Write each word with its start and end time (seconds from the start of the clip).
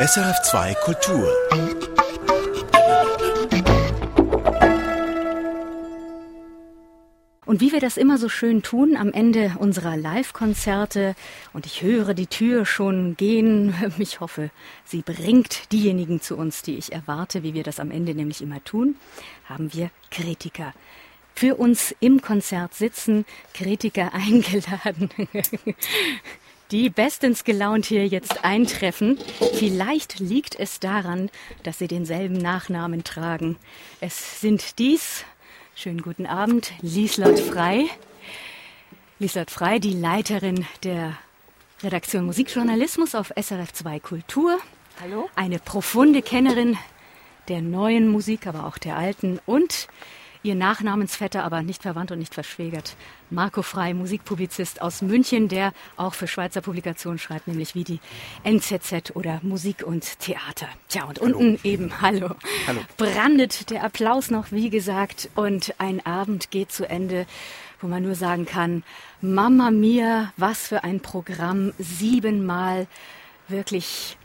SRF2 0.00 0.74
Kultur. 0.76 1.28
Und 7.44 7.60
wie 7.60 7.70
wir 7.70 7.80
das 7.80 7.98
immer 7.98 8.16
so 8.16 8.30
schön 8.30 8.62
tun 8.62 8.96
am 8.96 9.12
Ende 9.12 9.56
unserer 9.58 9.98
Live-Konzerte, 9.98 11.14
und 11.52 11.66
ich 11.66 11.82
höre 11.82 12.14
die 12.14 12.28
Tür 12.28 12.64
schon 12.64 13.14
gehen, 13.18 13.74
ich 13.98 14.20
hoffe, 14.20 14.50
sie 14.86 15.02
bringt 15.02 15.70
diejenigen 15.70 16.22
zu 16.22 16.34
uns, 16.34 16.62
die 16.62 16.78
ich 16.78 16.94
erwarte, 16.94 17.42
wie 17.42 17.52
wir 17.52 17.62
das 17.62 17.78
am 17.78 17.90
Ende 17.90 18.14
nämlich 18.14 18.40
immer 18.40 18.64
tun, 18.64 18.96
haben 19.50 19.74
wir 19.74 19.90
Kritiker 20.10 20.72
für 21.34 21.56
uns 21.56 21.94
im 22.00 22.22
Konzert 22.22 22.72
sitzen, 22.72 23.26
Kritiker 23.52 24.12
eingeladen. 24.14 25.10
Die 26.70 26.90
bestens 26.90 27.44
gelaunt 27.44 27.86
hier 27.86 28.06
jetzt 28.06 28.44
eintreffen. 28.44 29.18
Vielleicht 29.54 30.18
liegt 30.20 30.58
es 30.58 30.80
daran, 30.80 31.30
dass 31.62 31.78
sie 31.78 31.88
denselben 31.88 32.36
Nachnamen 32.36 33.04
tragen. 33.04 33.56
Es 34.00 34.40
sind 34.40 34.78
dies, 34.78 35.24
schönen 35.74 36.02
guten 36.02 36.26
Abend, 36.26 36.72
Lieslott 36.80 37.38
Frei. 37.40 37.86
Lieslott 39.18 39.50
Frei, 39.50 39.78
die 39.78 39.92
Leiterin 39.92 40.66
der 40.82 41.18
Redaktion 41.82 42.26
Musikjournalismus 42.26 43.14
auf 43.14 43.32
SRF 43.36 43.72
2 43.72 44.00
Kultur. 44.00 44.58
Hallo. 45.00 45.28
Eine 45.34 45.58
profunde 45.58 46.22
Kennerin 46.22 46.78
der 47.48 47.62
neuen 47.62 48.08
Musik, 48.08 48.46
aber 48.46 48.66
auch 48.66 48.78
der 48.78 48.96
alten 48.96 49.40
und 49.46 49.88
Ihr 50.42 50.54
Nachnamensvetter, 50.54 51.44
aber 51.44 51.62
nicht 51.62 51.82
verwandt 51.82 52.12
und 52.12 52.18
nicht 52.18 52.34
verschwägert. 52.34 52.96
Marco 53.28 53.62
Frei, 53.62 53.94
Musikpublizist 53.94 54.80
aus 54.80 55.02
München, 55.02 55.48
der 55.48 55.72
auch 55.96 56.14
für 56.14 56.26
Schweizer 56.26 56.62
Publikationen 56.62 57.18
schreibt, 57.18 57.46
nämlich 57.46 57.74
wie 57.74 57.84
die 57.84 58.00
NZZ 58.44 59.14
oder 59.14 59.40
Musik 59.42 59.82
und 59.82 60.18
Theater. 60.18 60.66
Tja, 60.88 61.04
und 61.04 61.20
hallo. 61.20 61.38
unten 61.38 61.60
eben, 61.62 62.00
hallo, 62.00 62.34
hallo, 62.66 62.80
brandet 62.96 63.70
der 63.70 63.84
Applaus 63.84 64.30
noch, 64.30 64.50
wie 64.50 64.70
gesagt, 64.70 65.28
und 65.34 65.74
ein 65.78 66.04
Abend 66.06 66.50
geht 66.50 66.72
zu 66.72 66.88
Ende, 66.88 67.26
wo 67.80 67.86
man 67.86 68.02
nur 68.02 68.14
sagen 68.14 68.46
kann, 68.46 68.82
Mama 69.20 69.70
mia, 69.70 70.32
was 70.36 70.68
für 70.68 70.84
ein 70.84 71.00
Programm, 71.00 71.72
siebenmal 71.78 72.86
wirklich 73.48 74.16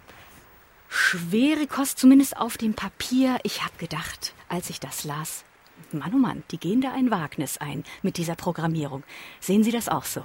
schwere 0.90 1.68
Kost, 1.68 2.00
zumindest 2.00 2.38
auf 2.38 2.58
dem 2.58 2.74
Papier. 2.74 3.38
Ich 3.44 3.64
habe 3.64 3.74
gedacht, 3.78 4.34
als 4.50 4.70
ich 4.70 4.80
das 4.80 5.04
las, 5.04 5.45
Mann, 5.92 6.14
oh 6.14 6.18
Mann, 6.18 6.44
die 6.52 6.58
gehen 6.58 6.82
da 6.82 6.94
ein 6.94 7.12
Wagnis 7.12 7.58
ein 7.58 7.84
mit 8.02 8.18
dieser 8.18 8.36
Programmierung. 8.36 9.04
Sehen 9.40 9.64
Sie 9.64 9.72
das 9.72 9.90
auch 9.90 10.06
so? 10.06 10.24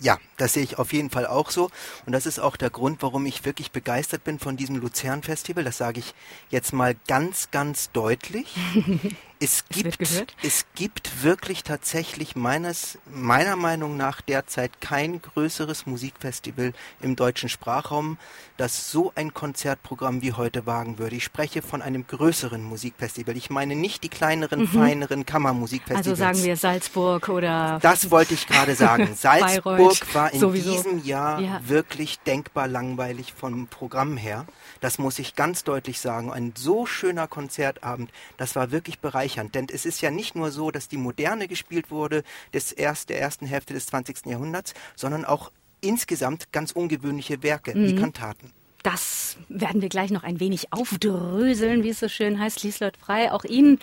Ja, 0.00 0.18
das 0.36 0.52
sehe 0.52 0.62
ich 0.62 0.78
auf 0.78 0.92
jeden 0.92 1.10
Fall 1.10 1.26
auch 1.26 1.50
so. 1.50 1.70
Und 2.06 2.12
das 2.12 2.26
ist 2.26 2.38
auch 2.38 2.56
der 2.56 2.70
Grund, 2.70 3.02
warum 3.02 3.26
ich 3.26 3.44
wirklich 3.44 3.72
begeistert 3.72 4.22
bin 4.22 4.38
von 4.38 4.56
diesem 4.56 4.76
Luzern-Festival. 4.76 5.64
Das 5.64 5.78
sage 5.78 5.98
ich 5.98 6.14
jetzt 6.50 6.72
mal 6.72 6.94
ganz, 7.06 7.50
ganz 7.50 7.90
deutlich. 7.90 8.54
Es 9.40 9.64
gibt, 9.68 9.98
es 10.42 10.66
gibt 10.74 11.22
wirklich 11.22 11.62
tatsächlich 11.62 12.34
meines, 12.34 12.98
meiner 13.06 13.54
Meinung 13.54 13.96
nach 13.96 14.20
derzeit 14.20 14.80
kein 14.80 15.22
größeres 15.22 15.86
Musikfestival 15.86 16.72
im 17.00 17.14
deutschen 17.14 17.48
Sprachraum, 17.48 18.18
das 18.56 18.90
so 18.90 19.12
ein 19.14 19.34
Konzertprogramm 19.34 20.22
wie 20.22 20.32
heute 20.32 20.66
wagen 20.66 20.98
würde. 20.98 21.14
Ich 21.14 21.24
spreche 21.24 21.62
von 21.62 21.82
einem 21.82 22.04
größeren 22.08 22.64
Musikfestival. 22.64 23.36
Ich 23.36 23.48
meine 23.48 23.76
nicht 23.76 24.02
die 24.02 24.08
kleineren, 24.08 24.62
mhm. 24.62 24.68
feineren 24.68 25.24
Kammermusikfestivals. 25.24 26.08
Also 26.08 26.16
sagen 26.16 26.42
wir 26.42 26.56
Salzburg 26.56 27.28
oder. 27.28 27.78
Das 27.80 28.10
wollte 28.10 28.34
ich 28.34 28.48
gerade 28.48 28.74
sagen. 28.74 29.14
Salzburg 29.16 30.14
war 30.14 30.32
in 30.32 30.40
Sowieso. 30.40 30.72
diesem 30.72 31.04
Jahr 31.04 31.40
ja. 31.40 31.60
wirklich 31.64 32.18
denkbar 32.20 32.66
langweilig 32.66 33.32
vom 33.32 33.68
Programm 33.68 34.16
her. 34.16 34.46
Das 34.80 34.98
muss 34.98 35.20
ich 35.20 35.36
ganz 35.36 35.62
deutlich 35.62 36.00
sagen. 36.00 36.32
Ein 36.32 36.54
so 36.56 36.86
schöner 36.86 37.28
Konzertabend, 37.28 38.10
das 38.36 38.56
war 38.56 38.72
wirklich 38.72 38.98
bereichernd 38.98 39.27
bereichernd. 39.28 39.54
Denn 39.54 39.66
es 39.72 39.84
ist 39.84 40.00
ja 40.00 40.10
nicht 40.10 40.34
nur 40.34 40.50
so, 40.50 40.70
dass 40.70 40.88
die 40.88 40.96
Moderne 40.96 41.48
gespielt 41.48 41.90
wurde 41.90 42.22
des 42.52 42.72
erst, 42.72 43.08
der 43.10 43.20
ersten 43.20 43.46
Hälfte 43.46 43.74
des 43.74 43.86
20. 43.86 44.26
Jahrhunderts, 44.26 44.74
sondern 44.96 45.24
auch 45.24 45.50
insgesamt 45.80 46.52
ganz 46.52 46.72
ungewöhnliche 46.72 47.42
Werke, 47.42 47.76
mhm. 47.76 47.86
wie 47.86 47.94
Kantaten. 47.94 48.50
Das 48.82 49.36
werden 49.48 49.82
wir 49.82 49.88
gleich 49.88 50.10
noch 50.10 50.22
ein 50.22 50.40
wenig 50.40 50.72
aufdröseln, 50.72 51.82
wie 51.82 51.90
es 51.90 52.00
so 52.00 52.08
schön 52.08 52.38
heißt, 52.38 52.62
Lieslott 52.62 52.96
Frei. 52.96 53.32
Auch 53.32 53.44
Ihnen, 53.44 53.78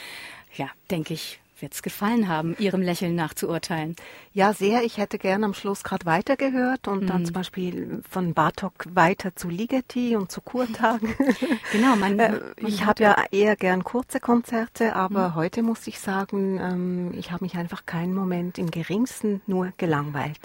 ja, 0.56 0.70
denke 0.90 1.14
ich, 1.14 1.40
wird 1.62 1.74
es 1.74 1.82
gefallen 1.82 2.28
haben, 2.28 2.56
Ihrem 2.60 2.82
Lächeln 2.82 3.16
nachzuurteilen. 3.16 3.96
Ja, 4.34 4.54
sehr. 4.54 4.84
Ich 4.84 4.98
hätte 4.98 5.18
gern 5.18 5.44
am 5.44 5.54
Schluss 5.54 5.84
gerade 5.84 6.06
weitergehört 6.06 6.88
und 6.88 7.04
mhm. 7.04 7.08
dann 7.08 7.26
zum 7.26 7.34
Beispiel 7.34 8.02
von 8.10 8.34
Bartok 8.34 8.86
weiter 8.90 9.36
zu 9.36 9.50
Ligeti 9.50 10.16
und 10.16 10.32
zu 10.32 10.42
Kurtagen. 10.42 11.14
genau, 11.72 11.96
man, 11.96 12.20
äh, 12.20 12.40
ich 12.58 12.86
habe 12.86 13.04
ja 13.04 13.24
eher 13.32 13.56
gern 13.56 13.84
kurze 13.84 14.20
Konzerte, 14.20 14.96
aber 14.96 15.30
mhm. 15.30 15.36
heute 15.36 15.64
muss 15.64 15.88
ich 15.88 16.00
sagen, 16.00 16.60
ähm, 16.60 17.14
ich 17.18 17.32
habe 17.32 17.44
mich 17.44 17.56
einfach 17.56 17.86
keinen 17.86 18.14
Moment 18.14 18.58
im 18.58 18.72
geringsten 18.72 19.42
nur 19.48 19.74
gelangweilt. 19.78 20.40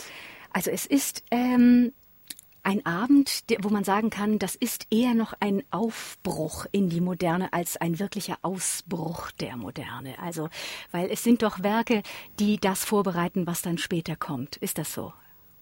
Also 0.52 0.70
es 0.70 0.86
ist 0.86 1.22
ähm, 1.30 1.92
ein 2.62 2.84
Abend, 2.84 3.44
wo 3.60 3.68
man 3.68 3.84
sagen 3.84 4.10
kann, 4.10 4.38
das 4.38 4.54
ist 4.54 4.86
eher 4.90 5.14
noch 5.14 5.34
ein 5.40 5.62
Aufbruch 5.70 6.66
in 6.72 6.88
die 6.88 7.00
Moderne 7.00 7.52
als 7.52 7.76
ein 7.76 7.98
wirklicher 7.98 8.38
Ausbruch 8.42 9.30
der 9.32 9.56
Moderne. 9.56 10.18
Also, 10.18 10.48
weil 10.90 11.10
es 11.10 11.24
sind 11.24 11.42
doch 11.42 11.62
Werke, 11.62 12.02
die 12.38 12.58
das 12.58 12.84
vorbereiten, 12.84 13.46
was 13.46 13.62
dann 13.62 13.78
später 13.78 14.16
kommt. 14.16 14.56
Ist 14.56 14.78
das 14.78 14.92
so, 14.92 15.12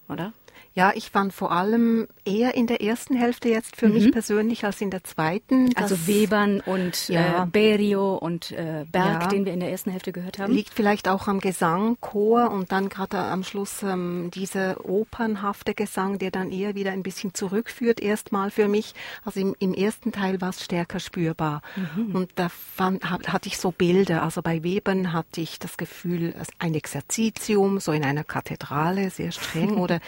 oder? 0.08 0.32
Ja, 0.74 0.92
ich 0.94 1.10
fand 1.10 1.32
vor 1.32 1.50
allem 1.50 2.06
eher 2.24 2.54
in 2.54 2.68
der 2.68 2.80
ersten 2.80 3.16
Hälfte 3.16 3.48
jetzt 3.48 3.74
für 3.74 3.88
mhm. 3.88 3.94
mich 3.94 4.12
persönlich 4.12 4.64
als 4.64 4.80
in 4.80 4.90
der 4.90 5.02
zweiten. 5.02 5.70
Also 5.74 6.06
Webern 6.06 6.60
und 6.60 7.08
ja. 7.08 7.42
äh, 7.42 7.46
Berio 7.46 8.14
und 8.14 8.52
äh, 8.52 8.86
Berg, 8.90 9.22
ja. 9.22 9.28
den 9.28 9.44
wir 9.44 9.52
in 9.52 9.58
der 9.58 9.70
ersten 9.70 9.90
Hälfte 9.90 10.12
gehört 10.12 10.38
haben. 10.38 10.52
Liegt 10.52 10.72
vielleicht 10.72 11.08
auch 11.08 11.26
am 11.26 11.40
Gesang, 11.40 11.96
Chor 12.00 12.52
und 12.52 12.70
dann 12.70 12.88
gerade 12.88 13.18
am 13.18 13.42
Schluss 13.42 13.82
ähm, 13.82 14.30
dieser 14.32 14.88
opernhafte 14.88 15.74
Gesang, 15.74 16.18
der 16.18 16.30
dann 16.30 16.52
eher 16.52 16.76
wieder 16.76 16.92
ein 16.92 17.02
bisschen 17.02 17.34
zurückführt, 17.34 18.00
erstmal 18.00 18.52
für 18.52 18.68
mich. 18.68 18.94
Also 19.24 19.40
im, 19.40 19.56
im 19.58 19.74
ersten 19.74 20.12
Teil 20.12 20.40
war 20.40 20.50
es 20.50 20.62
stärker 20.62 21.00
spürbar. 21.00 21.62
Mhm. 21.74 22.14
Und 22.14 22.30
da 22.36 22.48
fand, 22.48 23.10
hatte 23.10 23.48
ich 23.48 23.58
so 23.58 23.72
Bilder. 23.72 24.22
Also 24.22 24.42
bei 24.42 24.62
Webern 24.62 25.12
hatte 25.12 25.40
ich 25.40 25.58
das 25.58 25.76
Gefühl, 25.76 26.34
ein 26.60 26.74
Exerzitium, 26.74 27.80
so 27.80 27.90
in 27.90 28.04
einer 28.04 28.22
Kathedrale, 28.22 29.10
sehr 29.10 29.32
streng 29.32 29.76
oder 29.78 29.98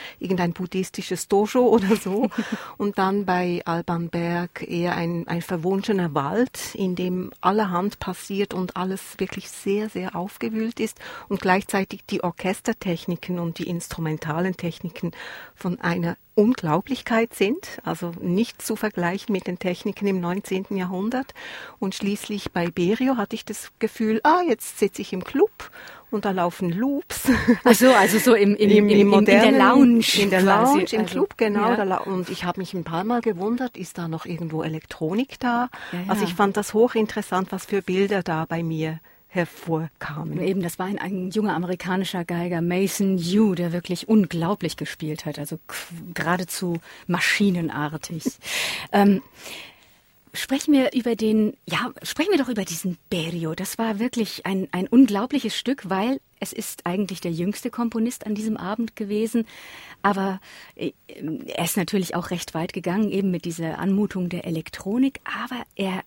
irgendein 0.40 0.52
buddhistisches 0.52 1.28
Dojo 1.28 1.60
oder 1.68 1.96
so. 1.96 2.30
Und 2.76 2.98
dann 2.98 3.24
bei 3.24 3.62
Alban 3.64 4.08
Berg 4.08 4.68
eher 4.68 4.96
ein, 4.96 5.28
ein 5.28 5.42
verwunschener 5.42 6.14
Wald, 6.14 6.74
in 6.74 6.96
dem 6.96 7.32
allerhand 7.40 7.98
passiert 7.98 8.54
und 8.54 8.76
alles 8.76 9.18
wirklich 9.18 9.50
sehr, 9.50 9.88
sehr 9.88 10.16
aufgewühlt 10.16 10.80
ist 10.80 10.98
und 11.28 11.40
gleichzeitig 11.40 12.04
die 12.08 12.24
Orchestertechniken 12.24 13.38
und 13.38 13.58
die 13.58 13.68
instrumentalen 13.68 14.56
Techniken 14.56 15.12
von 15.54 15.80
einer 15.80 16.16
Unglaublichkeit 16.34 17.34
sind, 17.34 17.80
also 17.82 18.12
nicht 18.20 18.62
zu 18.62 18.74
vergleichen 18.74 19.32
mit 19.32 19.46
den 19.46 19.58
Techniken 19.58 20.06
im 20.06 20.20
19. 20.20 20.66
Jahrhundert. 20.70 21.34
Und 21.78 21.94
schließlich 21.94 22.52
bei 22.52 22.70
Berio 22.70 23.18
hatte 23.18 23.36
ich 23.36 23.44
das 23.44 23.72
Gefühl, 23.78 24.20
ah, 24.22 24.40
jetzt 24.48 24.78
sitze 24.78 25.02
ich 25.02 25.12
im 25.12 25.22
Club 25.22 25.50
und 26.10 26.24
da 26.24 26.30
laufen 26.30 26.70
Loops. 26.70 27.30
Ach 27.64 27.74
so, 27.74 27.90
also 27.92 28.18
so 28.18 28.34
im, 28.34 28.56
im, 28.56 28.70
Im, 28.70 28.88
im, 28.88 29.08
modernen, 29.08 29.44
in 29.44 29.58
der 29.58 29.66
Lounge. 29.66 30.04
In 30.18 30.30
der 30.30 30.42
Lounge, 30.42 30.84
quasi. 30.84 30.96
im 30.96 31.02
also, 31.02 31.12
Club, 31.12 31.34
genau. 31.36 31.72
Ja. 31.72 31.98
und 31.98 32.28
ich 32.28 32.44
habe 32.44 32.60
mich 32.60 32.74
ein 32.74 32.84
paar 32.84 33.04
Mal 33.04 33.20
gewundert, 33.20 33.76
ist 33.76 33.98
da 33.98 34.08
noch 34.08 34.26
irgendwo 34.26 34.62
Elektronik 34.62 35.38
da? 35.40 35.68
Ja, 35.92 35.98
ja. 35.98 36.04
Also 36.08 36.24
ich 36.24 36.34
fand 36.34 36.56
das 36.56 36.74
hochinteressant, 36.74 37.52
was 37.52 37.66
für 37.66 37.82
Bilder 37.82 38.22
da 38.22 38.44
bei 38.44 38.62
mir 38.62 39.00
hervorkamen. 39.30 40.42
Eben, 40.42 40.60
das 40.60 40.80
war 40.80 40.86
ein, 40.86 40.98
ein 40.98 41.30
junger 41.30 41.54
amerikanischer 41.54 42.24
Geiger, 42.24 42.60
Mason 42.60 43.16
Yu, 43.16 43.54
der 43.54 43.72
wirklich 43.72 44.08
unglaublich 44.08 44.76
gespielt 44.76 45.24
hat, 45.24 45.38
also 45.38 45.60
geradezu 46.14 46.78
maschinenartig. 47.06 48.24
ähm, 48.92 49.22
Sprechen 50.32 50.72
wir 50.74 50.92
über 50.94 51.16
den, 51.16 51.56
ja, 51.66 51.90
sprechen 52.02 52.30
wir 52.30 52.38
doch 52.38 52.48
über 52.48 52.64
diesen 52.64 52.98
Berio. 53.08 53.54
Das 53.54 53.78
war 53.78 53.98
wirklich 53.98 54.46
ein, 54.46 54.68
ein 54.70 54.86
unglaubliches 54.86 55.56
Stück, 55.56 55.90
weil 55.90 56.20
es 56.38 56.52
ist 56.52 56.86
eigentlich 56.86 57.20
der 57.20 57.32
jüngste 57.32 57.70
Komponist 57.70 58.26
an 58.26 58.34
diesem 58.34 58.56
Abend 58.56 58.96
gewesen. 58.96 59.46
Aber 60.02 60.40
äh, 60.76 60.92
er 61.46 61.64
ist 61.64 61.76
natürlich 61.76 62.14
auch 62.14 62.30
recht 62.30 62.54
weit 62.54 62.72
gegangen, 62.72 63.10
eben 63.10 63.30
mit 63.30 63.44
dieser 63.44 63.78
Anmutung 63.78 64.28
der 64.28 64.44
Elektronik. 64.44 65.20
Aber 65.24 65.62
er 65.74 66.02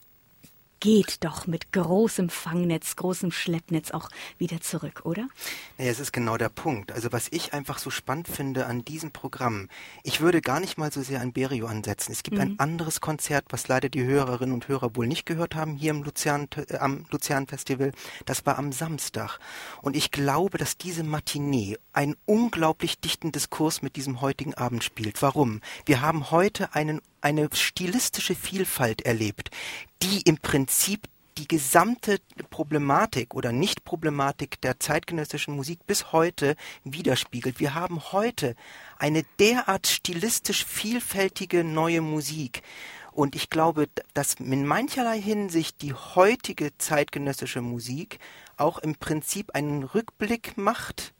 geht 0.83 1.23
doch 1.23 1.47
mit 1.47 1.71
großem 1.71 2.27
Fangnetz, 2.27 2.97
großem 2.97 3.31
Schleppnetz 3.31 3.91
auch 3.91 4.09
wieder 4.37 4.59
zurück, 4.59 5.03
oder? 5.05 5.29
Ja, 5.77 5.85
es 5.85 6.01
ist 6.01 6.11
genau 6.11 6.35
der 6.35 6.49
Punkt. 6.49 6.91
Also 6.91 7.13
was 7.13 7.29
ich 7.31 7.53
einfach 7.53 7.77
so 7.77 7.89
spannend 7.89 8.27
finde 8.27 8.65
an 8.65 8.83
diesem 8.83 9.11
Programm, 9.11 9.69
ich 10.03 10.19
würde 10.19 10.41
gar 10.41 10.59
nicht 10.59 10.77
mal 10.77 10.91
so 10.91 11.01
sehr 11.01 11.21
an 11.21 11.31
Berio 11.31 11.67
ansetzen. 11.67 12.11
Es 12.11 12.21
gibt 12.21 12.35
mhm. 12.35 12.41
ein 12.41 12.59
anderes 12.59 12.99
Konzert, 12.99 13.45
was 13.49 13.69
leider 13.69 13.87
die 13.87 14.03
Hörerinnen 14.03 14.53
und 14.53 14.67
Hörer 14.67 14.93
wohl 14.97 15.07
nicht 15.07 15.25
gehört 15.25 15.55
haben, 15.55 15.77
hier 15.77 15.91
im 15.91 16.03
Luzern, 16.03 16.49
äh, 16.67 16.75
am 16.75 17.05
Luzern 17.11 17.47
Festival. 17.47 17.93
Das 18.25 18.45
war 18.45 18.57
am 18.57 18.73
Samstag. 18.73 19.39
Und 19.81 19.95
ich 19.95 20.11
glaube, 20.11 20.57
dass 20.57 20.75
diese 20.75 21.03
Matinee 21.03 21.77
einen 21.93 22.17
unglaublich 22.25 22.99
dichten 22.99 23.31
Diskurs 23.31 23.81
mit 23.81 23.95
diesem 23.95 24.19
heutigen 24.19 24.53
Abend 24.53 24.83
spielt. 24.83 25.21
Warum? 25.21 25.61
Wir 25.85 26.01
haben 26.01 26.29
heute 26.29 26.75
einen 26.75 26.99
eine 27.23 27.49
stilistische 27.53 28.35
Vielfalt 28.35 29.03
erlebt, 29.03 29.49
die 30.01 30.21
im 30.21 30.37
Prinzip 30.37 31.07
die 31.37 31.47
gesamte 31.47 32.19
Problematik 32.49 33.33
oder 33.33 33.51
Nicht-Problematik 33.51 34.61
der 34.61 34.79
zeitgenössischen 34.79 35.55
Musik 35.55 35.79
bis 35.87 36.11
heute 36.11 36.55
widerspiegelt. 36.83 37.59
Wir 37.59 37.73
haben 37.73 38.11
heute 38.11 38.55
eine 38.99 39.23
derart 39.39 39.87
stilistisch 39.87 40.65
vielfältige 40.65 41.63
neue 41.63 42.01
Musik. 42.01 42.61
Und 43.11 43.35
ich 43.35 43.49
glaube, 43.49 43.89
dass 44.13 44.35
in 44.35 44.65
mancherlei 44.65 45.19
Hinsicht 45.19 45.81
die 45.81 45.93
heutige 45.93 46.77
zeitgenössische 46.77 47.61
Musik 47.61 48.19
auch 48.57 48.79
im 48.79 48.95
Prinzip 48.95 49.55
einen 49.55 49.83
Rückblick 49.83 50.57
macht 50.57 51.13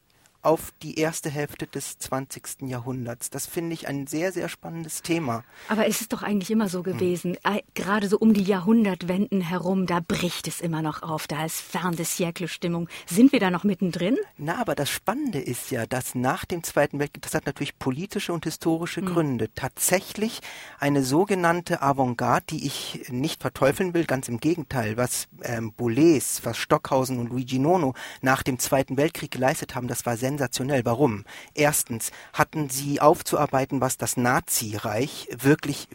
auf 0.44 0.74
die 0.82 1.00
erste 1.00 1.30
Hälfte 1.30 1.68
des 1.68 1.98
20. 1.98 2.64
Jahrhunderts. 2.64 3.30
Das 3.30 3.48
finde 3.48 3.74
ich 3.74 3.88
ein 3.88 4.08
sehr, 4.08 4.34
sehr 4.34 4.50
spannendes 4.50 5.02
Thema. 5.02 5.46
Aber 5.70 5.88
es 5.88 6.02
ist 6.02 6.12
doch 6.12 6.22
eigentlich 6.22 6.52
immer 6.52 6.68
so 6.68 6.84
gewesen, 6.84 7.38
hm. 7.46 7.62
gerade 7.74 8.10
so 8.10 8.18
um 8.18 8.34
die 8.34 8.44
Jahrhundertwenden 8.44 9.40
herum, 9.40 9.86
da 9.86 10.02
bricht 10.02 10.48
es 10.50 10.60
immer 10.60 10.82
noch 10.82 11.02
auf, 11.02 11.28
da 11.28 11.46
ist 11.46 11.62
fern 11.62 11.96
des 11.96 12.22
Stimmung. 12.48 12.90
Sind 13.06 13.32
wir 13.32 13.40
da 13.40 13.52
noch 13.52 13.64
mittendrin? 13.64 14.18
Na, 14.38 14.60
aber 14.60 14.76
das 14.76 14.90
Spannende 14.90 15.40
ist 15.40 15.72
ja, 15.72 15.86
dass 15.86 16.14
nach 16.14 16.44
dem 16.44 16.62
Zweiten 16.64 17.00
Weltkrieg, 17.00 17.24
das 17.24 17.34
hat 17.34 17.46
natürlich 17.46 17.80
politische 17.80 18.34
und 18.34 18.44
historische 18.44 19.02
hm. 19.02 19.08
Gründe, 19.08 19.54
tatsächlich 19.56 20.42
eine 20.78 21.04
sogenannte 21.04 21.82
Avantgarde, 21.82 22.48
die 22.50 22.68
ich 22.68 23.06
nicht 23.10 23.42
verteufeln 23.42 23.94
will, 23.94 24.04
ganz 24.04 24.28
im 24.28 24.42
Gegenteil, 24.42 24.98
was 24.98 25.30
ähm, 25.44 25.72
Boulez, 25.72 26.42
was 26.44 26.58
Stockhausen 26.58 27.18
und 27.18 27.30
Luigi 27.30 27.60
Nono 27.60 27.94
nach 28.22 28.44
dem 28.44 28.60
Zweiten 28.60 28.98
Weltkrieg 28.98 29.32
geleistet 29.32 29.76
haben, 29.76 29.88
das 29.88 30.06
war 30.06 30.18
sehr 30.18 30.33
sensationell. 30.34 30.86
Warum? 30.86 31.26
Erstens 31.54 32.12
hatten 32.34 32.70
sie 32.70 33.00
aufzuarbeiten, 33.00 33.82
was 33.82 33.98
das 33.98 34.18
Nazireich 34.18 35.28
wirklich 35.32 35.88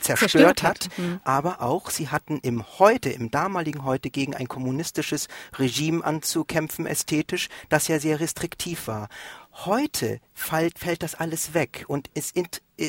zerstört, 0.00 0.30
zerstört 0.30 0.62
hat, 0.62 0.84
hat. 0.84 0.98
Mhm. 0.98 1.20
aber 1.24 1.60
auch 1.60 1.90
sie 1.90 2.08
hatten 2.08 2.38
im 2.38 2.64
heute, 2.78 3.10
im 3.10 3.30
damaligen 3.30 3.84
heute 3.84 4.10
gegen 4.10 4.34
ein 4.34 4.48
kommunistisches 4.48 5.28
Regime 5.58 6.04
anzukämpfen 6.04 6.86
ästhetisch, 6.86 7.48
das 7.68 7.88
ja 7.88 7.98
sehr 7.98 8.20
restriktiv 8.20 8.86
war. 8.86 9.08
Heute 9.52 10.20
fällt, 10.34 10.78
fällt 10.78 11.02
das 11.02 11.14
alles 11.14 11.52
weg 11.52 11.84
und 11.88 12.10
es 12.14 12.30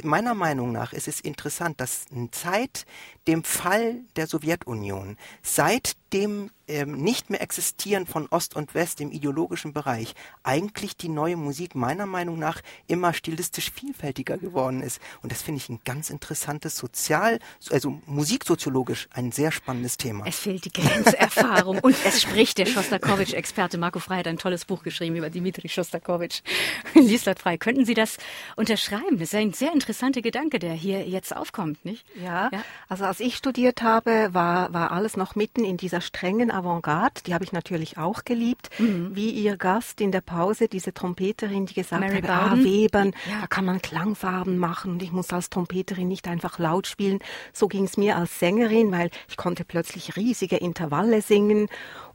meiner 0.04 0.34
Meinung 0.34 0.72
nach 0.72 0.94
ist 0.94 1.08
es 1.08 1.20
interessant, 1.20 1.80
dass 1.82 2.06
seit 2.32 2.86
dem 3.28 3.44
Fall 3.44 4.02
der 4.16 4.28
Sowjetunion, 4.28 5.18
seit 5.42 5.96
dem 6.14 6.50
ähm, 6.68 7.02
nicht 7.02 7.30
mehr 7.30 7.42
existieren 7.42 8.06
von 8.06 8.28
Ost 8.28 8.56
und 8.56 8.74
West 8.74 9.02
im 9.02 9.12
ideologischen 9.12 9.74
Bereich, 9.74 10.14
eigentlich 10.44 10.96
die 10.96 11.10
neue 11.10 11.36
Musik 11.36 11.76
meiner 11.76 12.06
Meinung 12.06 12.40
nach 12.40 12.62
immer 12.88 13.14
stilistisch 13.14 13.72
vielfältiger 13.72 14.38
geworden 14.38 14.82
ist. 14.82 15.00
Und 15.22 15.32
das 15.32 15.42
finde 15.42 15.62
ich 15.62 15.70
ein 15.70 15.80
ganz 15.84 16.10
interessantes 16.10 16.78
Sozial, 16.78 17.40
also 17.72 18.00
musiksoziologisch 18.06 19.08
ein 19.14 19.32
sehr 19.32 19.52
spannendes 19.52 19.98
Thema. 19.98 20.26
Es 20.28 20.40
fehlt 20.40 20.66
die 20.66 20.72
Grenzerfahrung 20.72 21.80
und 21.80 21.96
es 22.06 22.22
spricht 22.22 22.58
der 22.58 22.66
Schostakowitsch-Experte 22.66 23.78
Marco 23.78 24.00
Frey 24.00 24.20
hat 24.20 24.28
ein 24.28 24.38
tolles 24.38 24.66
Buch 24.66 24.84
geschrieben 24.84 25.16
über 25.16 25.30
Dimitri 25.30 25.70
Schostakowitsch. 25.70 26.42
Lieslat 26.94 27.40
Frei, 27.40 27.58
könnten 27.58 27.86
Sie 27.86 27.94
das 27.94 28.18
unterschreiben? 28.56 29.18
Das 29.20 29.30
ist 29.30 29.36
ein 29.36 29.54
sehr 29.54 29.72
interessanter 29.80 30.22
Gedanke, 30.22 30.60
der 30.60 30.74
hier 30.74 31.08
jetzt 31.08 31.34
aufkommt, 31.34 31.86
nicht? 31.86 32.06
Ja, 32.22 32.50
ja. 32.52 32.62
also 32.90 33.06
als 33.06 33.22
ich 33.22 33.38
studiert 33.38 33.82
habe, 33.82 34.30
war, 34.34 34.74
war 34.74 34.92
alles 34.92 35.16
noch 35.16 35.36
mitten 35.36 35.64
in 35.64 35.78
dieser 35.78 36.02
strengen 36.02 36.52
Avantgarde. 36.52 37.22
Die 37.26 37.34
habe 37.34 37.46
ich 37.46 37.54
natürlich 37.54 37.98
auch 37.98 38.26
geliebt. 38.26 38.70
Mhm. 38.78 39.16
Wie 39.16 39.30
Ihr 39.30 39.56
Gast 39.56 40.02
in 40.02 40.12
der 40.12 40.20
Pause, 40.20 40.68
diese 40.68 40.94
Trompeterin, 40.94 41.66
die 41.66 41.76
gesagt 41.76 42.02
Mary 42.02 42.22
hat, 42.22 42.30
ah, 42.30 42.58
Webern, 42.58 43.14
ja. 43.30 43.42
da 43.42 43.48
kann 43.48 43.64
man 43.64 43.82
Klangfarben 43.82 44.58
machen 44.58 44.92
und 44.92 45.04
ich 45.04 45.14
muss 45.14 45.32
als 45.32 45.50
Trompeterin 45.50 46.10
nicht 46.10 46.28
einfach 46.28 46.60
laut 46.60 46.86
spielen. 46.86 47.20
So 47.54 47.70
ging 47.70 47.86
es 47.86 47.96
mir 47.96 48.18
als 48.18 48.38
Sängerin, 48.38 48.92
weil 48.92 49.12
ich 49.30 49.38
konnte 49.38 49.64
plötzlich 49.64 50.18
riesige 50.18 50.58
Intervalle 50.58 51.22
singen 51.22 51.70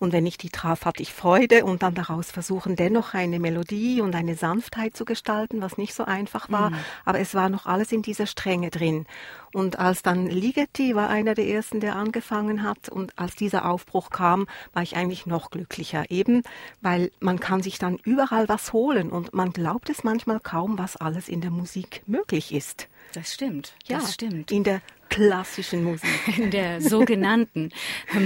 und 0.04 0.12
wenn 0.12 0.26
ich 0.26 0.36
die 0.36 0.50
traf, 0.50 0.84
hatte 0.84 1.02
ich 1.02 1.14
Freude 1.14 1.64
und 1.64 1.82
dann 1.82 1.94
daraus 1.94 2.30
versuchen, 2.30 2.76
dennoch 2.76 3.14
eine 3.14 3.38
Melodie 3.38 4.02
und 4.02 4.14
eine 4.14 4.34
Sanftheit 4.34 4.94
zu 4.94 5.06
gestalten, 5.06 5.62
was 5.62 5.78
nicht 5.78 5.94
so 5.94 6.04
einfach 6.04 6.50
war. 6.50 6.70
Mhm. 6.70 6.76
Aber 7.06 7.20
es 7.20 7.34
war 7.34 7.48
noch 7.54 7.66
alles 7.66 7.92
in 7.92 8.02
dieser 8.02 8.26
Strenge 8.26 8.70
drin. 8.70 9.06
Und 9.52 9.78
als 9.78 10.02
dann 10.02 10.26
Ligeti 10.26 10.94
war 10.94 11.08
einer 11.08 11.34
der 11.34 11.46
ersten, 11.46 11.80
der 11.80 11.94
angefangen 11.94 12.62
hat 12.64 12.88
und 12.88 13.16
als 13.18 13.36
dieser 13.36 13.70
Aufbruch 13.70 14.10
kam, 14.10 14.46
war 14.72 14.82
ich 14.82 14.96
eigentlich 14.96 15.26
noch 15.26 15.50
glücklicher 15.50 16.10
eben, 16.10 16.42
weil 16.80 17.12
man 17.20 17.38
kann 17.38 17.62
sich 17.62 17.78
dann 17.78 17.98
überall 18.04 18.48
was 18.48 18.72
holen 18.72 19.10
und 19.10 19.32
man 19.32 19.52
glaubt 19.52 19.88
es 19.90 20.02
manchmal 20.02 20.40
kaum, 20.40 20.76
was 20.78 20.96
alles 20.96 21.28
in 21.28 21.40
der 21.40 21.52
Musik 21.52 22.02
möglich 22.06 22.52
ist. 22.52 22.88
Das 23.14 23.32
stimmt. 23.32 23.74
Ja, 23.86 23.98
das 23.98 24.14
stimmt. 24.14 24.50
In 24.50 24.64
der 24.64 24.80
klassischen 25.08 25.84
Musik. 25.84 26.10
In 26.36 26.50
der 26.50 26.80
sogenannten. 26.80 27.70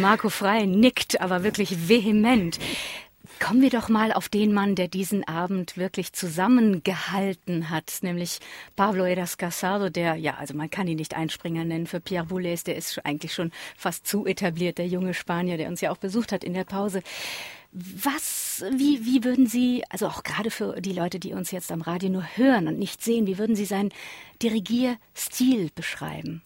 Marco 0.00 0.30
Frey 0.30 0.66
nickt, 0.66 1.20
aber 1.20 1.42
wirklich 1.44 1.88
vehement. 1.88 2.58
Kommen 3.40 3.62
wir 3.62 3.70
doch 3.70 3.88
mal 3.88 4.12
auf 4.12 4.28
den 4.28 4.52
Mann, 4.52 4.74
der 4.74 4.88
diesen 4.88 5.26
Abend 5.26 5.76
wirklich 5.76 6.12
zusammengehalten 6.12 7.70
hat, 7.70 7.98
nämlich 8.02 8.40
Pablo 8.74 9.04
Eras 9.04 9.38
Casado, 9.38 9.90
der, 9.90 10.16
ja, 10.16 10.34
also 10.34 10.54
man 10.54 10.70
kann 10.70 10.88
ihn 10.88 10.96
nicht 10.96 11.14
Einspringer 11.14 11.64
nennen 11.64 11.86
für 11.86 12.00
Pierre 12.00 12.26
Boulez, 12.26 12.64
der 12.64 12.76
ist 12.76 13.04
eigentlich 13.06 13.32
schon 13.32 13.52
fast 13.76 14.06
zu 14.06 14.26
etabliert, 14.26 14.78
der 14.78 14.88
junge 14.88 15.14
Spanier, 15.14 15.56
der 15.56 15.68
uns 15.68 15.80
ja 15.80 15.92
auch 15.92 15.98
besucht 15.98 16.32
hat 16.32 16.42
in 16.42 16.52
der 16.52 16.64
Pause. 16.64 17.02
Was, 17.70 18.64
wie, 18.72 19.04
wie 19.04 19.22
würden 19.22 19.46
Sie, 19.46 19.84
also 19.88 20.08
auch 20.08 20.24
gerade 20.24 20.50
für 20.50 20.80
die 20.80 20.92
Leute, 20.92 21.20
die 21.20 21.32
uns 21.32 21.50
jetzt 21.50 21.70
am 21.70 21.82
Radio 21.82 22.10
nur 22.10 22.24
hören 22.36 22.66
und 22.66 22.78
nicht 22.78 23.02
sehen, 23.02 23.26
wie 23.26 23.38
würden 23.38 23.56
Sie 23.56 23.66
seinen 23.66 23.92
Dirigierstil 24.42 25.70
beschreiben? 25.74 26.42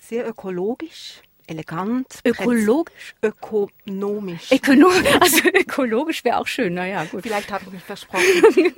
Sehr 0.00 0.28
ökologisch, 0.28 1.22
elegant. 1.48 2.20
Ökologisch? 2.24 3.14
Ökonomisch. 3.22 4.52
Ökono 4.52 4.88
also 5.20 5.48
ökologisch 5.48 6.24
wäre 6.24 6.38
auch 6.38 6.46
schön, 6.46 6.74
naja, 6.74 7.04
gut. 7.04 7.22
Vielleicht 7.22 7.50
habe 7.50 7.64
ich 7.66 7.72
mich 7.72 7.82
versprochen. 7.82 8.24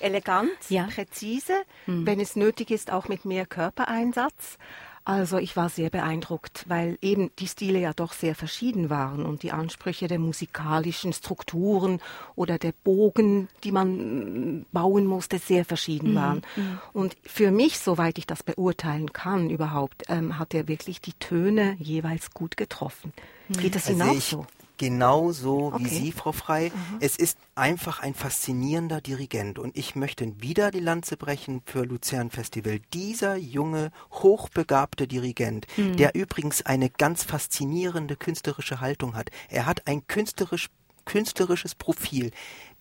elegant, 0.00 0.50
ja. 0.68 0.84
präzise, 0.84 1.62
hm. 1.84 2.06
wenn 2.06 2.20
es 2.20 2.36
nötig 2.36 2.70
ist, 2.70 2.92
auch 2.92 3.08
mit 3.08 3.24
mehr 3.24 3.46
Körpereinsatz. 3.46 4.58
Also 5.06 5.38
ich 5.38 5.54
war 5.54 5.68
sehr 5.68 5.88
beeindruckt, 5.88 6.64
weil 6.66 6.98
eben 7.00 7.30
die 7.38 7.46
Stile 7.46 7.78
ja 7.78 7.92
doch 7.92 8.12
sehr 8.12 8.34
verschieden 8.34 8.90
waren 8.90 9.24
und 9.24 9.44
die 9.44 9.52
Ansprüche 9.52 10.08
der 10.08 10.18
musikalischen 10.18 11.12
Strukturen 11.12 12.00
oder 12.34 12.58
der 12.58 12.72
Bogen, 12.72 13.46
die 13.62 13.70
man 13.70 14.56
mm, 14.58 14.66
bauen 14.72 15.06
musste, 15.06 15.38
sehr 15.38 15.64
verschieden 15.64 16.10
mhm. 16.10 16.16
waren. 16.16 16.42
Mhm. 16.56 16.78
Und 16.92 17.16
für 17.24 17.52
mich, 17.52 17.78
soweit 17.78 18.18
ich 18.18 18.26
das 18.26 18.42
beurteilen 18.42 19.12
kann 19.12 19.48
überhaupt, 19.48 20.02
ähm, 20.08 20.40
hat 20.40 20.54
er 20.54 20.66
wirklich 20.66 21.00
die 21.00 21.12
Töne 21.12 21.76
jeweils 21.78 22.32
gut 22.32 22.56
getroffen. 22.56 23.12
Geht 23.48 23.76
das 23.76 23.86
also 23.86 24.02
Ihnen 24.02 24.10
auch 24.10 24.20
so? 24.20 24.46
Genauso 24.76 25.72
okay. 25.72 25.84
wie 25.84 25.88
Sie, 25.88 26.12
Frau 26.12 26.32
Frei. 26.32 26.70
Mhm. 26.74 26.98
Es 27.00 27.16
ist 27.16 27.38
einfach 27.54 28.00
ein 28.00 28.14
faszinierender 28.14 29.00
Dirigent 29.00 29.58
und 29.58 29.76
ich 29.76 29.94
möchte 29.94 30.40
wieder 30.40 30.70
die 30.70 30.80
Lanze 30.80 31.16
brechen 31.16 31.62
für 31.64 31.84
Luzern 31.84 32.30
Festival. 32.30 32.80
Dieser 32.92 33.36
junge, 33.36 33.90
hochbegabte 34.12 35.06
Dirigent, 35.06 35.66
mhm. 35.76 35.96
der 35.96 36.14
übrigens 36.14 36.64
eine 36.64 36.90
ganz 36.90 37.24
faszinierende 37.24 38.16
künstlerische 38.16 38.80
Haltung 38.80 39.14
hat. 39.14 39.30
Er 39.48 39.66
hat 39.66 39.86
ein 39.86 40.06
künstlerisch 40.06 40.68
künstlerisches 41.06 41.74
Profil 41.74 42.32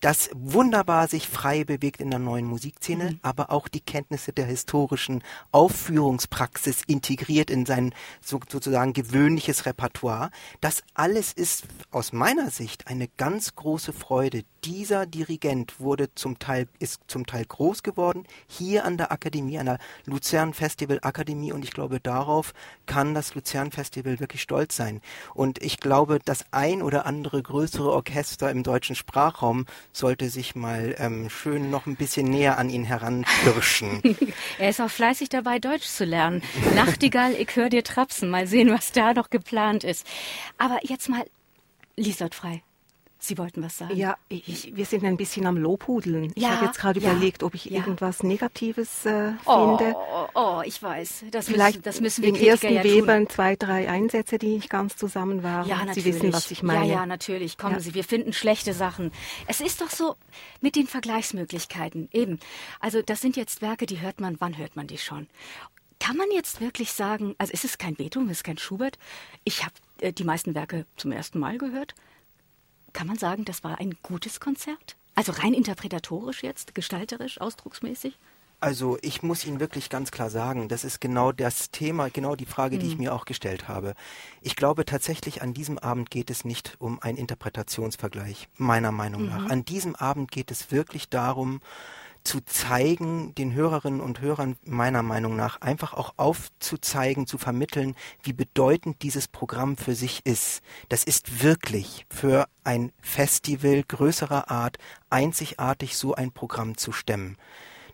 das 0.01 0.29
wunderbar 0.33 1.07
sich 1.07 1.27
frei 1.27 1.63
bewegt 1.63 1.99
in 1.99 2.09
der 2.09 2.19
neuen 2.19 2.45
Musikszene, 2.45 3.11
mhm. 3.11 3.19
aber 3.21 3.51
auch 3.51 3.67
die 3.67 3.79
Kenntnisse 3.79 4.33
der 4.33 4.45
historischen 4.45 5.23
Aufführungspraxis 5.51 6.81
integriert 6.87 7.49
in 7.49 7.65
sein 7.65 7.93
so, 8.21 8.39
sozusagen 8.49 8.93
gewöhnliches 8.93 9.65
Repertoire. 9.65 10.29
Das 10.61 10.83
alles 10.93 11.33
ist 11.33 11.65
aus 11.91 12.13
meiner 12.13 12.49
Sicht 12.49 12.87
eine 12.87 13.07
ganz 13.17 13.55
große 13.55 13.93
Freude. 13.93 14.43
Dieser 14.63 15.05
Dirigent 15.05 15.79
wurde 15.79 16.13
zum 16.15 16.39
Teil, 16.39 16.67
ist 16.79 17.01
zum 17.07 17.25
Teil 17.25 17.45
groß 17.45 17.83
geworden, 17.83 18.25
hier 18.47 18.85
an 18.85 18.97
der 18.97 19.11
Akademie, 19.11 19.59
an 19.59 19.67
der 19.67 19.79
Luzern 20.05 20.53
Festival 20.53 20.99
Akademie 21.01 21.51
und 21.51 21.63
ich 21.63 21.71
glaube, 21.71 21.99
darauf 21.99 22.53
kann 22.85 23.13
das 23.13 23.35
Luzern 23.35 23.71
Festival 23.71 24.19
wirklich 24.19 24.41
stolz 24.41 24.75
sein. 24.75 25.01
Und 25.33 25.61
ich 25.63 25.79
glaube, 25.79 26.19
das 26.23 26.45
ein 26.51 26.81
oder 26.81 27.05
andere 27.05 27.41
größere 27.41 27.91
Orchester 27.91 28.49
im 28.49 28.63
deutschen 28.63 28.95
Sprachraum 28.95 29.65
sollte 29.95 30.29
sich 30.29 30.55
mal 30.55 30.93
ähm, 30.97 31.29
schön 31.29 31.69
noch 31.69 31.85
ein 31.85 31.95
bisschen 31.95 32.29
näher 32.29 32.57
an 32.57 32.69
ihn 32.69 32.83
heranpirschen. 32.83 34.01
er 34.59 34.69
ist 34.69 34.81
auch 34.81 34.89
fleißig 34.89 35.29
dabei, 35.29 35.59
Deutsch 35.59 35.87
zu 35.87 36.03
lernen. 36.03 36.43
Nachtigall, 36.75 37.33
ich 37.33 37.55
höre 37.55 37.69
dir 37.69 37.83
trapsen. 37.83 38.29
Mal 38.29 38.45
sehen, 38.45 38.69
was 38.69 38.91
da 38.91 39.13
noch 39.13 39.29
geplant 39.29 39.83
ist. 39.83 40.05
Aber 40.57 40.79
jetzt 40.83 41.07
mal, 41.07 41.25
Liesert 41.95 42.35
frei. 42.35 42.61
Sie 43.27 43.37
wollten 43.37 43.63
was 43.63 43.77
sagen. 43.77 43.95
Ja, 43.95 44.17
ich, 44.29 44.75
wir 44.75 44.85
sind 44.85 45.03
ein 45.03 45.17
bisschen 45.17 45.45
am 45.45 45.57
Lobhudeln. 45.57 46.31
Ich 46.35 46.43
ja, 46.43 46.51
habe 46.51 46.65
jetzt 46.67 46.79
gerade 46.79 46.99
ja, 46.99 47.11
überlegt, 47.11 47.43
ob 47.43 47.55
ich 47.55 47.65
ja. 47.65 47.79
irgendwas 47.79 48.23
Negatives 48.23 49.05
äh, 49.05 49.33
oh, 49.45 49.77
finde. 49.77 49.95
Oh, 49.95 50.27
oh, 50.35 50.61
ich 50.63 50.81
weiß. 50.81 51.25
Das 51.31 51.47
Vielleicht 51.47 51.77
müssen, 51.77 51.83
das 51.83 52.01
müssen 52.01 52.23
wir 52.23 52.29
im 52.29 52.35
ersten 52.35 52.73
ja 52.73 52.83
Webern 52.83 53.27
zwei, 53.29 53.55
drei 53.55 53.89
Einsätze, 53.89 54.37
die 54.37 54.49
nicht 54.55 54.69
ganz 54.69 54.95
zusammen 54.95 55.43
waren. 55.43 55.67
Ja, 55.67 55.77
natürlich. 55.77 56.03
Sie 56.03 56.13
wissen, 56.13 56.33
was 56.33 56.51
ich 56.51 56.63
meine. 56.63 56.85
Ja, 56.85 56.93
ja, 56.93 57.05
natürlich. 57.05 57.57
Kommen 57.57 57.79
Sie, 57.79 57.93
wir 57.93 58.03
finden 58.03 58.33
schlechte 58.33 58.73
Sachen. 58.73 59.11
Es 59.47 59.61
ist 59.61 59.81
doch 59.81 59.89
so 59.89 60.15
mit 60.61 60.75
den 60.75 60.87
Vergleichsmöglichkeiten. 60.87 62.09
Eben. 62.11 62.39
Also 62.79 63.01
das 63.01 63.21
sind 63.21 63.37
jetzt 63.37 63.61
Werke, 63.61 63.85
die 63.85 64.01
hört 64.01 64.19
man, 64.19 64.37
wann 64.39 64.57
hört 64.57 64.75
man 64.75 64.87
die 64.87 64.97
schon? 64.97 65.27
Kann 65.99 66.17
man 66.17 66.29
jetzt 66.31 66.61
wirklich 66.61 66.91
sagen, 66.91 67.35
also 67.37 67.53
ist 67.53 67.65
es 67.65 67.77
kein 67.77 67.95
Beethoven, 67.95 68.29
ist 68.29 68.37
es 68.37 68.43
kein 68.43 68.57
Schubert? 68.57 68.99
Ich 69.43 69.63
habe 69.63 69.73
äh, 70.01 70.13
die 70.13 70.23
meisten 70.23 70.53
Werke 70.53 70.85
zum 70.97 71.11
ersten 71.11 71.39
Mal 71.39 71.57
gehört. 71.57 71.95
Kann 72.95 73.07
man 73.07 73.17
sagen, 73.17 73.43
das 73.43 73.61
war 73.65 73.79
ein 73.79 73.97
gutes 74.03 74.39
Konzert? 74.39 74.95
Also 75.15 75.33
rein 75.33 75.53
interpretatorisch 75.53 76.43
jetzt, 76.43 76.73
gestalterisch, 76.75 77.41
ausdrucksmäßig? 77.41 78.17
Also 78.61 78.97
ich 79.01 79.21
muss 79.21 79.45
Ihnen 79.45 79.59
wirklich 79.59 79.89
ganz 79.89 80.11
klar 80.11 80.29
sagen, 80.29 80.69
das 80.69 80.85
ist 80.85 81.01
genau 81.01 81.33
das 81.33 81.71
Thema, 81.71 82.09
genau 82.09 82.37
die 82.37 82.45
Frage, 82.45 82.77
die 82.77 82.87
ich 82.87 82.93
mhm. 82.93 83.03
mir 83.03 83.13
auch 83.13 83.25
gestellt 83.25 83.67
habe. 83.67 83.95
Ich 84.41 84.55
glaube 84.55 84.85
tatsächlich, 84.85 85.41
an 85.41 85.53
diesem 85.53 85.77
Abend 85.77 86.09
geht 86.09 86.29
es 86.29 86.45
nicht 86.45 86.77
um 86.79 87.01
einen 87.01 87.17
Interpretationsvergleich, 87.17 88.47
meiner 88.55 88.93
Meinung 88.93 89.23
mhm. 89.23 89.27
nach. 89.27 89.49
An 89.49 89.65
diesem 89.65 89.97
Abend 89.97 90.31
geht 90.31 90.49
es 90.49 90.71
wirklich 90.71 91.09
darum, 91.09 91.59
zu 92.25 92.41
zeigen, 92.41 93.33
den 93.35 93.53
Hörerinnen 93.53 94.01
und 94.01 94.19
Hörern 94.19 94.57
meiner 94.65 95.03
Meinung 95.03 95.35
nach 95.35 95.61
einfach 95.61 95.93
auch 95.93 96.13
aufzuzeigen, 96.17 97.27
zu 97.27 97.37
vermitteln, 97.37 97.95
wie 98.23 98.33
bedeutend 98.33 99.01
dieses 99.03 99.27
Programm 99.27 99.77
für 99.77 99.95
sich 99.95 100.25
ist. 100.25 100.61
Das 100.89 101.03
ist 101.03 101.43
wirklich 101.43 102.05
für 102.09 102.47
ein 102.63 102.91
Festival 103.01 103.83
größerer 103.87 104.49
Art 104.51 104.77
einzigartig, 105.09 105.95
so 105.95 106.15
ein 106.15 106.31
Programm 106.31 106.77
zu 106.77 106.91
stemmen. 106.91 107.37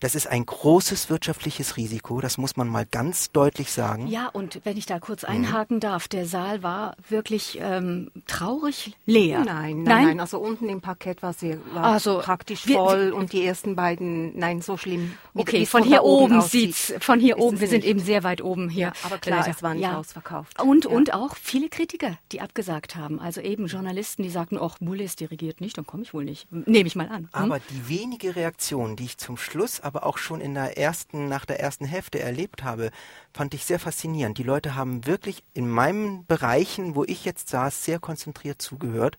Das 0.01 0.15
ist 0.15 0.25
ein 0.25 0.48
großes 0.48 1.12
wirtschaftliches 1.12 1.77
Risiko, 1.77 2.22
das 2.22 2.39
muss 2.39 2.58
man 2.58 2.67
mal 2.67 2.88
ganz 2.88 3.31
deutlich 3.31 3.72
sagen. 3.72 4.08
Ja, 4.08 4.29
und 4.29 4.62
wenn 4.63 4.75
ich 4.75 4.88
da 4.88 5.00
kurz 5.00 5.24
einhaken 5.24 5.75
mhm. 5.75 5.81
darf, 5.81 6.08
der 6.08 6.25
Saal 6.25 6.63
war 6.63 6.96
wirklich 7.08 7.60
ähm, 7.62 8.10
traurig 8.25 8.98
leer. 9.05 9.43
Nein, 9.46 9.46
nein, 9.46 9.84
nein, 9.84 10.05
nein, 10.05 10.20
Also 10.20 10.39
unten 10.39 10.70
im 10.70 10.81
Parkett 10.81 11.22
war 11.22 11.34
sehr 11.34 11.60
war 11.74 11.84
also, 11.84 12.17
praktisch 12.17 12.65
wir, 12.65 12.77
voll 12.77 13.08
wir, 13.10 13.15
und 13.15 13.31
die 13.31 13.46
ersten 13.46 13.75
beiden, 13.75 14.36
nein, 14.39 14.62
so 14.62 14.75
schlimm. 14.75 15.13
Okay, 15.36 15.67
von 15.67 15.84
hier 15.84 16.03
oben, 16.03 16.38
oben 16.38 16.41
sieht's, 16.41 16.91
von 17.00 17.20
hier 17.20 17.38
oben, 17.38 17.60
wir 17.60 17.67
sind 17.67 17.86
eben 17.86 18.00
sehr 18.00 18.24
weit 18.24 18.41
oben 18.41 18.70
hier. 18.70 18.88
Ja, 18.88 18.93
aber 19.03 19.20
klar, 19.20 19.48
es 19.48 19.62
war 19.62 19.75
nicht 19.75 19.84
ja. 19.84 20.00
ausverkauft. 20.00 20.60
Und, 20.60 20.86
ja. 20.86 20.89
und 20.89 21.13
auch 21.13 21.36
viele 21.36 21.70
Kritiker, 21.70 22.17
die 22.31 22.41
abgesagt 22.41 22.96
haben. 22.96 23.20
Also 23.20 23.39
eben 23.39 23.67
Journalisten, 23.67 24.24
die 24.24 24.31
sagten, 24.31 24.58
ach, 24.60 24.79
Mullis 24.79 25.15
dirigiert 25.15 25.62
nicht, 25.62 25.77
dann 25.77 25.86
komme 25.86 26.01
ich 26.01 26.12
wohl 26.15 26.25
nicht. 26.25 26.51
Nehme 26.51 26.88
ich 26.88 26.96
mal 26.96 27.08
an. 27.08 27.29
Hm? 27.34 27.51
Aber 27.51 27.60
die 27.60 27.88
wenige 27.88 28.36
Reaktion, 28.36 28.96
die 28.96 29.05
ich 29.05 29.20
zum 29.20 29.38
Schluss 29.38 29.79
aber 29.91 30.05
auch 30.05 30.17
schon 30.17 30.39
in 30.39 30.53
der 30.53 30.77
ersten, 30.77 31.27
nach 31.27 31.43
der 31.43 31.60
ersten 31.60 31.83
Hälfte 31.83 32.19
erlebt 32.19 32.63
habe, 32.63 32.91
fand 33.33 33.53
ich 33.53 33.65
sehr 33.65 33.77
faszinierend. 33.77 34.38
Die 34.38 34.43
Leute 34.43 34.75
haben 34.75 35.05
wirklich 35.05 35.43
in 35.53 35.69
meinen 35.69 36.25
Bereichen, 36.25 36.95
wo 36.95 37.03
ich 37.03 37.25
jetzt 37.25 37.50
saß, 37.50 37.83
sehr 37.83 38.00
konzentriert 38.00 38.62
zugehört. 38.62 39.17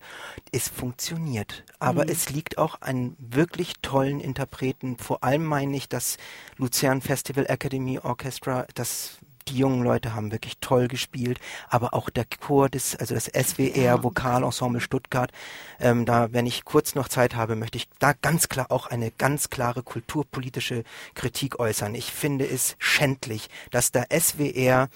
Es 0.51 0.67
funktioniert. 0.69 1.63
Aber 1.77 2.05
mhm. 2.05 2.09
es 2.09 2.29
liegt 2.29 2.57
auch 2.57 2.81
an 2.81 3.15
wirklich 3.19 3.73
tollen 3.83 4.19
Interpreten. 4.19 4.97
Vor 4.97 5.23
allem 5.23 5.45
meine 5.45 5.77
ich 5.77 5.89
das 5.89 6.17
Luzern 6.57 7.01
Festival 7.01 7.45
Academy 7.47 7.99
Orchestra, 7.99 8.65
das 8.73 9.19
die 9.47 9.57
jungen 9.57 9.83
Leute 9.83 10.13
haben 10.13 10.31
wirklich 10.31 10.57
toll 10.59 10.87
gespielt, 10.87 11.39
aber 11.69 11.93
auch 11.93 12.09
der 12.09 12.25
Chor 12.39 12.69
des, 12.69 12.95
also 12.95 13.13
das 13.13 13.25
SWR. 13.25 14.03
Vokalensemble 14.03 14.81
Stuttgart. 14.81 15.31
Ähm, 15.79 16.05
da, 16.05 16.31
wenn 16.31 16.45
ich 16.45 16.65
kurz 16.65 16.95
noch 16.95 17.07
Zeit 17.07 17.35
habe, 17.35 17.55
möchte 17.55 17.77
ich 17.77 17.89
da 17.99 18.13
ganz 18.13 18.49
klar 18.49 18.67
auch 18.69 18.87
eine 18.87 19.11
ganz 19.11 19.49
klare 19.49 19.83
kulturpolitische 19.83 20.83
Kritik 21.15 21.59
äußern. 21.59 21.95
Ich 21.95 22.11
finde 22.11 22.45
es 22.45 22.75
schändlich, 22.79 23.49
dass 23.71 23.91
der 23.91 24.07
SWR 24.11 24.89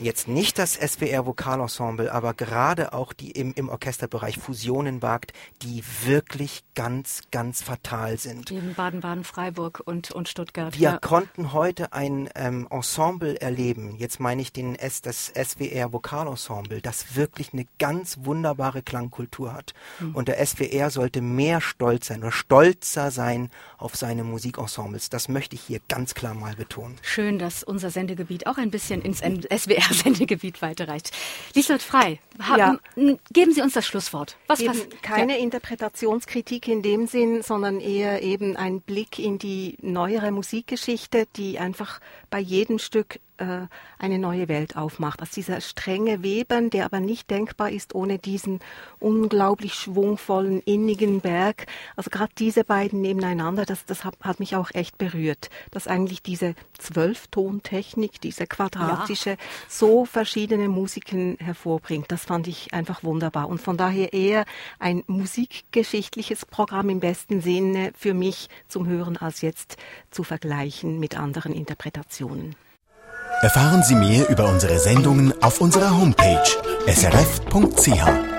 jetzt 0.00 0.28
nicht 0.28 0.58
das 0.58 0.74
SWR 0.74 1.26
Vokalensemble, 1.26 2.12
aber 2.12 2.34
gerade 2.34 2.92
auch 2.92 3.12
die 3.12 3.30
im, 3.32 3.52
im 3.54 3.68
Orchesterbereich 3.68 4.38
Fusionen 4.38 5.02
wagt, 5.02 5.32
die 5.62 5.82
wirklich 6.04 6.64
ganz, 6.74 7.22
ganz 7.30 7.62
fatal 7.62 8.18
sind. 8.18 8.50
Eben 8.50 8.74
Baden-Baden, 8.74 9.24
Freiburg 9.24 9.82
und, 9.84 10.10
und 10.10 10.28
Stuttgart. 10.28 10.74
Wir 10.78 10.90
ja. 10.90 10.98
konnten 10.98 11.52
heute 11.52 11.92
ein 11.92 12.28
ähm, 12.34 12.66
Ensemble 12.70 13.40
erleben, 13.40 13.96
jetzt 13.96 14.20
meine 14.20 14.42
ich 14.42 14.52
den 14.52 14.74
S, 14.74 15.02
das 15.02 15.32
SWR 15.34 15.92
Vokalensemble, 15.92 16.80
das 16.80 17.16
wirklich 17.16 17.52
eine 17.52 17.66
ganz 17.78 18.18
wunderbare 18.22 18.82
Klangkultur 18.82 19.52
hat. 19.52 19.74
Mhm. 20.00 20.14
Und 20.14 20.28
der 20.28 20.44
SWR 20.44 20.90
sollte 20.90 21.20
mehr 21.20 21.60
stolz 21.60 22.08
sein 22.08 22.20
oder 22.20 22.32
stolzer 22.32 23.10
sein 23.10 23.50
auf 23.78 23.96
seine 23.96 24.24
Musikensembles. 24.24 25.10
Das 25.10 25.28
möchte 25.28 25.56
ich 25.56 25.62
hier 25.62 25.80
ganz 25.88 26.14
klar 26.14 26.34
mal 26.34 26.54
betonen. 26.54 26.96
Schön, 27.02 27.38
dass 27.38 27.62
unser 27.62 27.90
Sendegebiet 27.90 28.46
auch 28.46 28.58
ein 28.58 28.70
bisschen 28.70 29.02
ins 29.02 29.18
SWR 29.18 29.81
SWR-Sendegebiet 29.82 30.62
weiterreicht. 30.62 31.10
Lieslott 31.54 31.82
Frei, 31.82 32.18
haben, 32.40 32.78
ja. 32.96 33.14
geben 33.32 33.52
Sie 33.52 33.62
uns 33.62 33.74
das 33.74 33.86
Schlusswort. 33.86 34.36
Was, 34.46 34.60
eben 34.60 34.74
keine 35.02 35.36
ja. 35.36 35.42
Interpretationskritik 35.42 36.68
in 36.68 36.82
dem 36.82 37.06
Sinn, 37.06 37.42
sondern 37.42 37.80
eher 37.80 38.22
eben 38.22 38.56
ein 38.56 38.80
Blick 38.80 39.18
in 39.18 39.38
die 39.38 39.76
neuere 39.80 40.30
Musikgeschichte, 40.30 41.26
die 41.36 41.58
einfach 41.58 42.00
bei 42.30 42.38
jedem 42.38 42.78
Stück 42.78 43.20
äh, 43.42 43.66
eine 43.98 44.18
neue 44.18 44.48
Welt 44.48 44.76
aufmacht. 44.76 45.20
Also 45.20 45.34
dieser 45.36 45.60
strenge 45.60 46.22
Webern, 46.22 46.70
der 46.70 46.84
aber 46.84 47.00
nicht 47.00 47.30
denkbar 47.30 47.70
ist 47.70 47.94
ohne 47.94 48.18
diesen 48.18 48.60
unglaublich 48.98 49.74
schwungvollen, 49.74 50.60
innigen 50.60 51.20
Berg. 51.20 51.66
Also 51.96 52.10
gerade 52.10 52.32
diese 52.38 52.64
beiden 52.64 53.00
nebeneinander, 53.00 53.64
das, 53.64 53.84
das 53.84 54.04
hat, 54.04 54.14
hat, 54.22 54.40
mich 54.40 54.56
auch 54.56 54.70
echt 54.74 54.98
berührt. 54.98 55.50
Dass 55.70 55.86
eigentlich 55.86 56.22
diese 56.22 56.54
Zwölftontechnik, 56.78 58.20
diese 58.20 58.46
quadratische, 58.46 59.30
ja. 59.30 59.36
so 59.68 60.04
verschiedene 60.04 60.68
Musiken 60.68 61.36
hervorbringt. 61.38 62.10
Das 62.22 62.28
fand 62.28 62.46
ich 62.46 62.72
einfach 62.72 63.02
wunderbar. 63.02 63.48
Und 63.48 63.60
von 63.60 63.76
daher 63.76 64.12
eher 64.12 64.44
ein 64.78 65.02
musikgeschichtliches 65.08 66.46
Programm 66.46 66.88
im 66.88 67.00
besten 67.00 67.40
Sinne 67.40 67.90
für 67.98 68.14
mich 68.14 68.48
zum 68.68 68.86
Hören 68.86 69.16
als 69.16 69.40
jetzt 69.40 69.76
zu 70.12 70.22
vergleichen 70.22 71.00
mit 71.00 71.18
anderen 71.18 71.52
Interpretationen. 71.52 72.54
Erfahren 73.40 73.82
Sie 73.82 73.96
mehr 73.96 74.28
über 74.28 74.48
unsere 74.48 74.78
Sendungen 74.78 75.34
auf 75.42 75.60
unserer 75.60 75.98
Homepage 75.98 76.44
srf.ch. 76.86 78.31